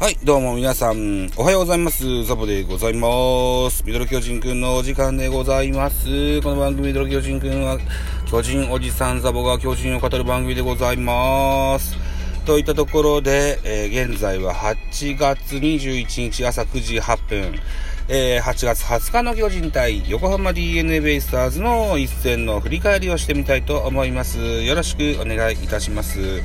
[0.00, 2.24] はい、どうも皆さん、おはようございます。
[2.24, 3.84] ザボでございます。
[3.84, 6.40] ミドル巨人くんのお時間でございます。
[6.40, 7.76] この番組ミドル巨人くんは、
[8.24, 11.98] 巨人おじさんザボが巨人を語る番組でございます。
[12.46, 17.60] といったところで、えー、現在は8月21日朝9時8分、
[18.08, 24.38] えー、8月20日の巨人対横浜 DNA ベイスターズの一戦の振り返りをしてみたいと思います。
[24.62, 26.42] よろしくお願いいたします。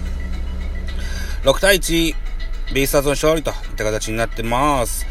[1.46, 2.25] 6対1、
[2.74, 5.06] ベイスターズの勝利といった形になってます。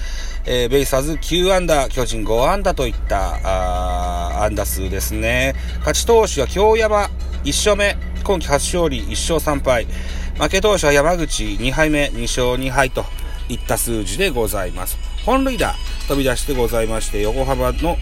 [0.47, 5.55] えー、ベイスターズ9安打、巨人5安打といったあ安打数ですね。
[5.79, 7.09] 勝ち投手は京山
[7.45, 9.87] 1勝目、今季初勝利1勝3敗。
[10.39, 13.05] 負け投手は山口2敗目2勝2敗と
[13.49, 14.99] いった数字でございます。
[15.25, 15.75] 本塁打
[16.09, 17.97] 飛び出してございまして、横浜の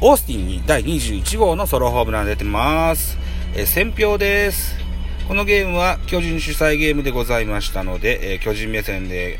[0.00, 3.16] オースティンに第21号のソロホームラン出てます。
[3.54, 4.83] えー、選票です。
[5.26, 9.38] このゲームは巨人主催ゲームでございましたので、えー、巨人目線で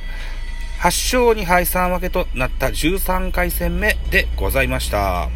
[0.80, 5.28] 8勝2敗3分けとなった13回戦目でございました。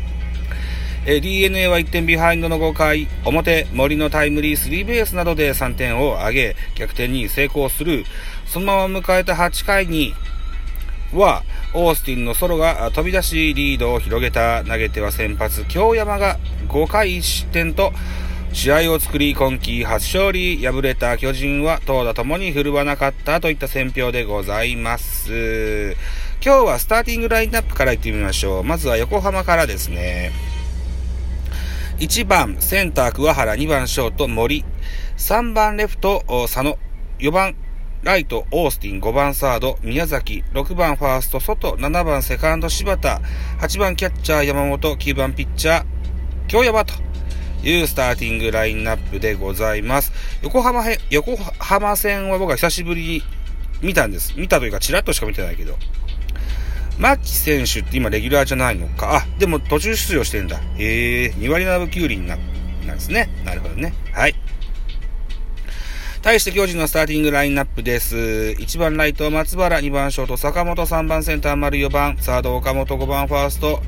[1.07, 8.05] えー、DNA は1点ビハインドの5回表森のタイムリースリーベースなどで3点を挙げ逆転に成功する
[8.47, 10.13] そのまま迎えた8回に
[11.15, 16.39] はオースティンのソロが飛び出しリードを広げた投げては先発京山が
[16.69, 17.93] 5回1失点と
[18.53, 25.97] 試合を作り、今季初勝利、敗れた巨人は投打ともに振るわなかったといった選評でございます。
[26.43, 28.65] 今日はスターティングラインナップからいってみましょう。
[28.65, 30.33] まずは横浜からですね。
[31.99, 34.65] 1番、センター桑原、2番ショート森、
[35.17, 36.79] 3番レフト佐野、
[37.19, 37.55] 4番
[38.03, 43.21] ライト、オースティン、5番サード、宮崎、6番ファースト、外、7番セカンド、柴田、
[43.61, 45.85] 8番キャッチャー、山本、9番ピッチャー、
[46.47, 47.08] 京山と。
[47.63, 50.13] いうスターティングラインナップでございます。
[50.43, 53.23] 横浜へ、横浜戦は僕は久しぶりに
[53.83, 54.35] 見たんです。
[54.37, 55.77] 見たというか、チラッとしか見てないけど。
[56.99, 59.19] 牧選手って今レギュラーじゃないのか。
[59.19, 60.61] あ、でも途中出場してんだ。
[60.79, 62.37] ええー、2割7分9厘な、
[62.87, 63.29] なんですね。
[63.45, 63.95] なるほどね。
[64.13, 64.35] はい。
[66.23, 68.17] 対して巨人のスターティングラインナップです。
[68.17, 73.81] 1番ライト松原、2番ショート坂本、3番センター丸4番、サード岡本、5番ファースト、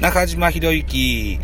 [0.00, 1.38] 中島博之、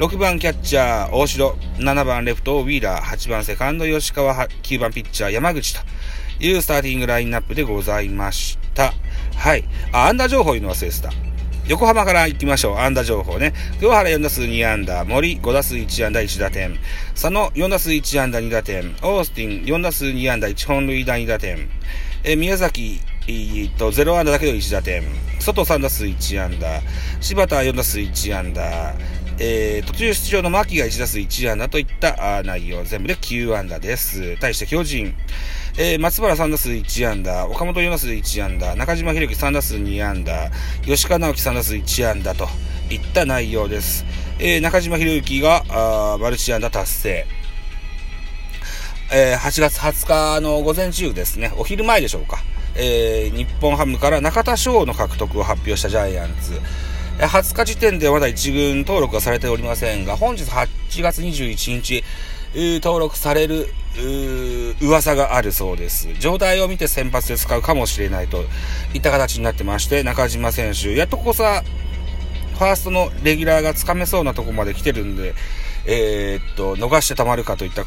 [0.00, 5.82] 6番キャッチャー大城、7番レフトウィーラー、8番セカンド吉川、9番ピッチャー山口と
[6.42, 8.94] いうスターティングラインナップでございました。
[9.36, 9.64] はい。
[9.92, 11.12] あ、アンダー情報言うの忘れてた。
[11.68, 12.78] 横浜から行ってみましょう。
[12.78, 13.52] 安打情報ね。
[13.78, 16.78] 清原4打数2安打、森5打数1安打1打点、
[17.12, 21.68] 佐野4打数1安打2打点、オースティン4打数2安打1本塁打2打点、
[22.24, 25.04] え宮崎えっと0安打だけど1打点、
[25.38, 26.80] 外3打数1安打、
[27.20, 28.94] 柴田4打数1安打、
[29.42, 34.38] えー、途中出場の牧が1打数1安打といった内容、全部で9安打です。
[34.38, 35.14] 対して巨人、
[35.78, 40.50] えー、松原3打数1安打、岡本4打数1安打、中島博樹3打数2安打、
[40.84, 42.48] 吉川直樹3打数1安打と
[42.90, 44.04] いった内容です。
[44.38, 47.26] えー、中島博之が、あマルチ安打達成。
[49.10, 52.44] えー、8月20日の午前中ですね、お昼前でしょうか。
[52.74, 56.60] えー、日本ハムから中田翔の獲得を発表したジャイアンツ。
[57.26, 62.02] 20日時点ではまだ1軍登録はされておりませんが、本日8月21日、
[62.82, 63.68] 登録される
[64.80, 66.08] 噂があるそうです。
[66.14, 68.44] 状態を見て先発で使うかもしれないと
[68.94, 71.62] いった形になってまして、中島選手、やっとここさ、
[72.54, 75.34] ファーストのレギュラーがつかめそうなとこまで来てるんで、
[75.86, 77.84] えー、っと、逃してたまるかといった、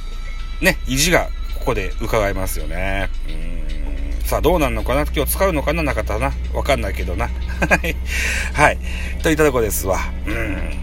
[0.61, 3.09] ね、意地がここで伺えますよね。
[3.27, 3.92] うん
[4.23, 5.03] さあ、どうなるのかな？
[5.03, 5.83] 今日使うのかな？
[5.83, 6.31] なかったな？
[6.53, 7.29] わかんないけどな。
[8.53, 8.77] はい。
[9.21, 9.99] といったとこですわ。
[10.25, 10.73] うん。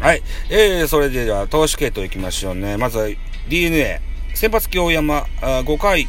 [0.00, 0.22] はい。
[0.50, 2.76] えー、それでは、投手系統いきましょうね。
[2.76, 3.08] まずは、
[3.48, 4.00] DNA。
[4.34, 6.06] 先発京山あ、5回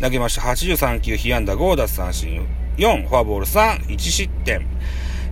[0.00, 0.42] 投げました。
[0.42, 2.46] 83球、被安打5奪三振、
[2.76, 4.66] 4、フォアボール3、1失点。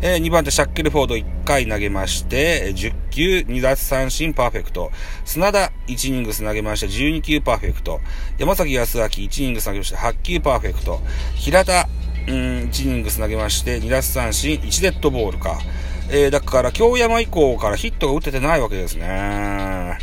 [0.02, 4.90] えー、2番手、シャッケルフォード1回投げまして、10球、2奪三振、パーフェクト。
[5.24, 8.00] 砂田、1イニングス投げまして、12球、パーフェクト。
[8.38, 11.00] 山崎康明、1イニングス投げまして、8球、パーフェクト。
[11.34, 11.88] 平田、
[12.26, 12.34] うん、
[12.70, 15.60] 1イニングス投げまして、2奪三振、1デッドボールか。
[16.08, 19.98] えー、だから、京山以降からヒットが打ててないわけですね。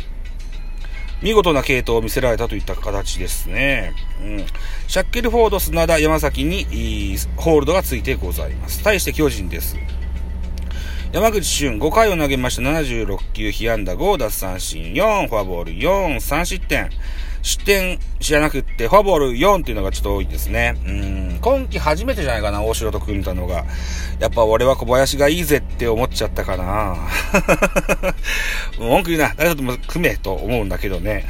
[1.20, 3.92] 見事な系統を見せられたといった形ですね。
[4.22, 4.46] うん。
[4.86, 8.82] シャッケルフォード、砂田、山崎にホールドがついてございます。
[8.84, 9.76] 対して巨人です。
[11.10, 16.90] 山口俊、5回を投げました76球、被安打5奪三振4、フォアボール4、3失点。
[17.40, 20.74] 失点じゃなくって、フォアボール4っていうのがちょっと多いですね。
[20.86, 21.38] うん。
[21.40, 23.64] 今季初めてじゃないかな、大城と組んだのが。
[24.20, 26.98] やっぱ俺は小林がいいぜって思っちゃったかな。
[28.78, 29.32] 文句言うな。
[29.34, 31.26] 誰とも組めと思うんだけどね。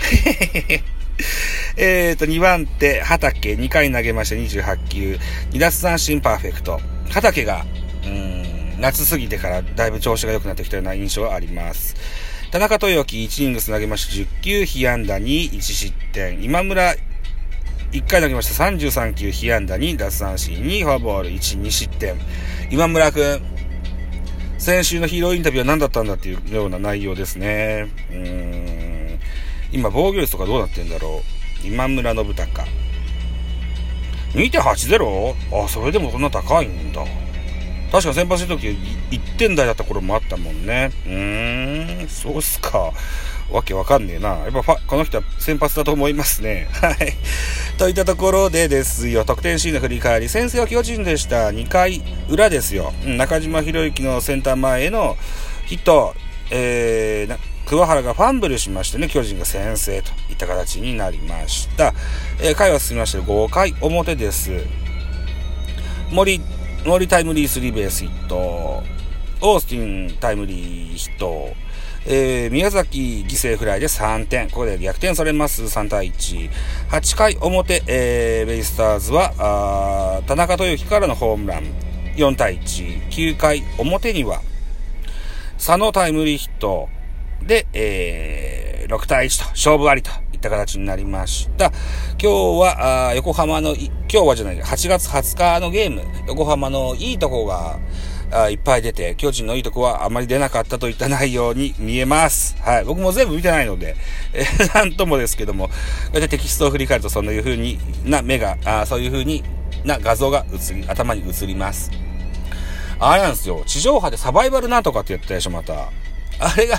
[1.77, 5.19] えっ、と、2番手、畑、2回投げました28球、
[5.53, 6.81] 2奪三振パーフェクト。
[7.11, 7.65] 畑が、
[8.79, 11.97] 夏過ぎてからだいぶ調子が良くなってきたような印象はあります。
[12.51, 16.43] 田中豊樹、1イニングス投げました10球、被安打に1失点。
[16.43, 16.95] 今村、
[17.93, 22.15] 1回投げました33球、被安打に奪三振にフォアボール1、2失点。
[22.71, 23.41] 今村くん、
[24.59, 27.89] 先週のヒーローインタビューは何だったんだっていうような内容ですね。
[28.11, 29.21] うーん。
[29.73, 31.23] 今、防御率とかどうなってんだろ
[31.65, 31.67] う。
[31.67, 32.65] 今村信孝。
[34.35, 35.65] 2.80?
[35.65, 37.05] あ、それでもそんな高いんだ。
[37.91, 38.69] 確か先発した時
[39.11, 40.91] 1点台だった頃もあったもんね。
[41.07, 42.93] うーん、そうっすか。
[43.51, 44.29] わけわかんねえな。
[44.29, 46.69] やっぱこの人は先発だと思いますね。
[46.83, 47.17] はい。
[47.79, 51.49] といったところでですよ、得点シーンの振り返り、先生は巨人でした。
[51.49, 52.93] 2回裏ですよ。
[53.05, 55.17] 中島博之のセンター前への
[55.65, 56.15] ヒット、
[56.51, 61.95] えー、桑原がファンブルしましてね、巨人が先制といった形になりました。
[62.41, 64.51] えー、回は進みまして5回表です。
[66.11, 66.41] 森、
[66.85, 68.83] 森タイムリースリーベースヒット、
[69.41, 71.53] オースティンタイムリーヒット、
[72.07, 74.49] えー、宮崎犠牲フライで3点。
[74.49, 75.65] ここで逆転されます。
[75.65, 76.51] 3対1。
[76.91, 81.65] 8回表、えー、ベイスターズは、あ田中豊樹からのホームラン。
[82.17, 83.11] 4対1。
[83.11, 84.41] 9回表には、
[85.57, 86.89] 佐野タイムリーヒット
[87.43, 91.67] で、えー、6対1と勝負ありとった形になりました。
[92.21, 97.79] 今日は、あ横浜の、今日はじゃない、8月20日のゲーム、横浜のいいとこが、
[98.51, 102.57] いっぱい出て、巨人のいいとこはあまり出なかったといった内容に見えます。
[102.61, 102.85] はい。
[102.85, 103.97] 僕も全部見てないので、
[104.35, 105.75] えー、 なんともですけども、こ
[106.13, 109.43] うやってテキストを振り返ると、そんないう風にな目が、あそういう風に
[109.85, 111.91] な画像が映り、頭に映ります。
[113.01, 113.63] あれなんですよ。
[113.67, 115.91] 地上波でサバイバルなんとかって言ってたでしょ、また。
[116.39, 116.79] あれが、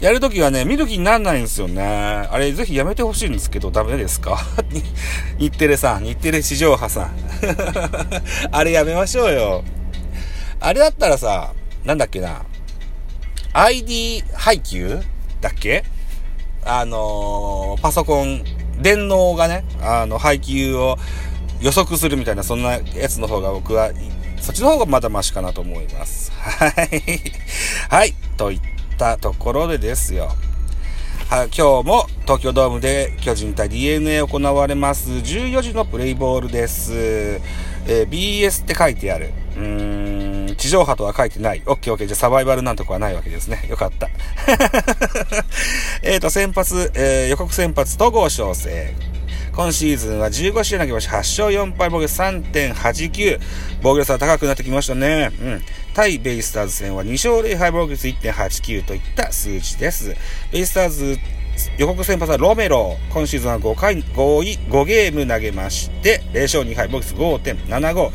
[0.00, 1.82] やるときはね、見る気になんないんですよね。
[1.82, 4.38] あれ、ぜひやめてほしいんですけど、ダメですか？
[5.38, 7.10] 日テレさん、日テレ地上波さん。
[8.52, 9.64] あれやめましょうよ。
[10.60, 11.52] あれだったらさ、
[11.84, 12.42] なんだっけな、
[13.52, 15.00] ID 配給？
[15.40, 15.84] だっけ？
[16.64, 18.44] あのー、パソコン、
[18.80, 20.96] 電脳がね、あの、配給を
[21.60, 23.90] 予測するみたいな、そんなやつの方が僕は、
[24.40, 26.30] そっちの方がまだマシかなと思います。
[26.38, 27.02] はい。
[27.88, 28.14] はい。
[28.36, 30.28] といってたところでですよ。
[31.30, 36.92] は今日も東京ドームで巨人対 DNA 行われます14時のプレイボールです。
[36.94, 39.30] えー、BS って書いてある。
[39.56, 41.62] うーん地上波とは書いてない。
[41.66, 42.06] オッケーオッケー。
[42.08, 43.64] じゃサバイバルなんとかはないわけですね。
[43.70, 44.08] よかった。
[46.02, 48.94] えっと、先発、えー、予告先発、戸郷翔征。
[49.54, 51.16] 今シーズンは15試合投げました。
[51.16, 53.40] 8勝4敗、防御3.89。
[53.82, 55.30] 防御率は高くなってきましたね。
[55.40, 55.62] うん。
[55.98, 60.14] 対ベイスターズ戦は2勝0敗、防御率1.89といった数字です。
[60.52, 61.18] ベイスターズ
[61.76, 62.96] 予告先発はロメロ。
[63.10, 68.12] 今シーズンは5回、5位、5ゲーム投げまして、0勝2敗、ボックス5.75。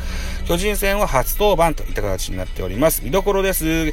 [0.48, 3.04] 巨人戦は初登板といった形になっております。
[3.04, 3.92] 見どころです。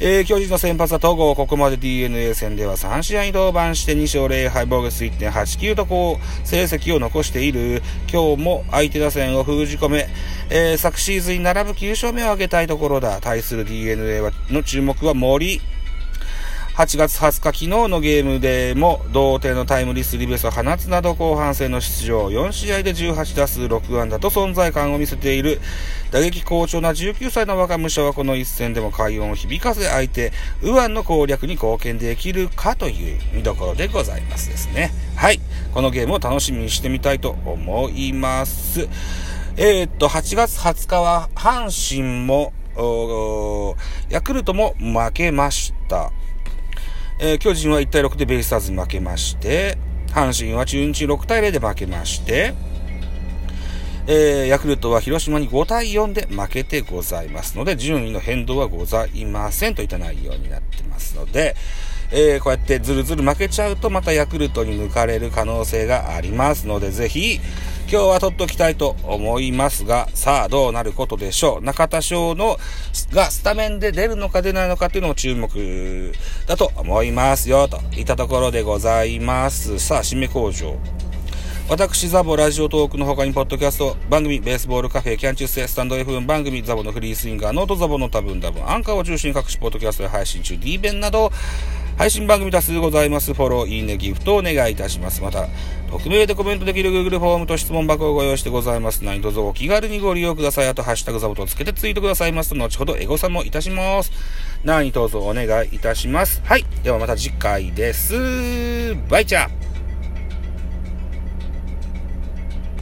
[0.00, 7.82] えー、巨人の先発は戸郷、ここまで DNA 戦では3試合に登板して2勝0敗、防御率1.89とこう、成績を残している。
[8.12, 10.08] 今日も相手打線を封じ込め、
[10.50, 13.20] えー、昨シーズンに並ぶ9勝目を挙げたいところだ。
[13.20, 14.20] 対する DNA
[14.50, 15.60] の注目は森。
[16.74, 22.26] 8月20日昨日のゲームでも同点のタイムリースリーベースを放つなど後半戦の出場。
[22.26, 25.60] 4試合で18打数6安打と存在感を見せている。
[26.10, 34.90] 打撃好調な19歳の若武者はこの一戦でも快音を響かせ相手右腕の攻略に貢献できるかという見どころでございますですね。
[35.14, 35.38] はい。
[35.72, 38.88] このゲームを楽しみにしてみたいと思います。
[39.56, 42.52] えー、っと8月20日は阪神も
[44.10, 46.10] ヤクルトも負けました。
[47.18, 49.78] えー、巨人は1対6でベイスターズに負けまして、
[50.08, 52.54] 阪神は中日6対0で負けまして、
[54.06, 61.56] えー、ヤクルトは広島に5対4で負けてございますので、順位の変動はございませんといった内容になってますので、
[62.12, 67.40] えー、こうやってずるずる負けちゃうとまたヤクルトに抜かれる可能性がありますので、ぜひ、
[67.90, 71.64] 今日は取っておきたいと思いますが、さあどうなることでしょう。
[71.64, 72.58] 中田翔の、
[73.12, 76.12] がスタメンで出るのか出ないのかっていうのも注目
[76.46, 79.78] だと思いますよ、といったところでございます。
[79.78, 80.76] さあ、締め工場。
[81.68, 91.32] 私、ザボラジオトークの他に、ポッドキャスト、番組、ベースボールカフェ、キャンチューススタンド F 番組、ザボのフリースインガー、ノートザボの多分多分、アンカーを中心に各種ポッドキャストで配信中、D 弁など、
[91.96, 93.34] 配信番組多数ございます。
[93.34, 95.22] フォロー、いいね、ギフトお願いいたします。
[95.22, 95.48] また、
[95.90, 99.04] 匿名でコメントできる Google フォームと質問箱をご用意してございます。
[99.04, 100.68] 何卒お気軽にご利用ください。
[100.68, 104.10] あと、ハッシュタグザボとつけてツイートくださいますと、後ほどエゴサもいたします。
[104.64, 106.42] 何卒お願いいたします。
[106.44, 106.66] はい。
[106.82, 108.96] ではまた次回です。
[109.08, 109.73] バイチャー